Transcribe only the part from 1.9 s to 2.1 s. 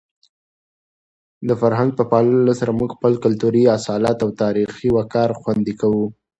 په